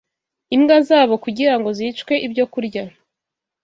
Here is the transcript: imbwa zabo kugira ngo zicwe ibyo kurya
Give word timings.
imbwa 0.55 0.77
zabo 0.87 1.13
kugira 1.23 1.53
ngo 1.57 1.69
zicwe 1.77 2.13
ibyo 2.25 2.45
kurya 2.53 2.83